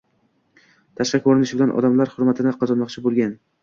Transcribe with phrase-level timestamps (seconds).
[1.03, 3.43] Tashqi ko‘rinishi bilan odamlar hurmatini qozonmoqchi bo‘lgan